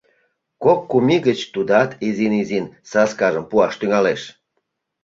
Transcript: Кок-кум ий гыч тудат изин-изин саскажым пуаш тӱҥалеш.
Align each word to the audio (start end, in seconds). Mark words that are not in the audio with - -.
Кок-кум 0.63 1.07
ий 1.15 1.21
гыч 1.27 1.39
тудат 1.53 1.89
изин-изин 2.07 2.65
саскажым 2.91 3.45
пуаш 3.49 3.73
тӱҥалеш. 3.79 4.21